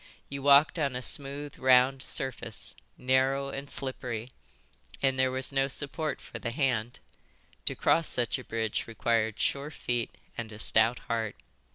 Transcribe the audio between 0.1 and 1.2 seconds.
You walked on a